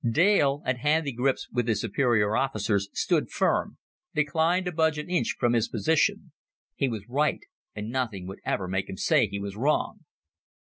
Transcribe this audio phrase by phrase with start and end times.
[0.09, 3.77] Dale, at handy grips with his superior officers, stood firm,
[4.15, 6.31] declined to budge an inch from his position;
[6.73, 7.41] he was right,
[7.75, 9.99] and nothing would ever make him say he was wrong.